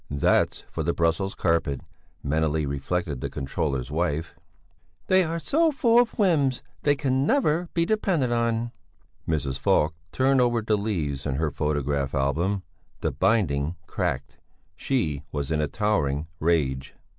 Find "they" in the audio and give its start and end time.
5.05-5.23, 6.81-6.95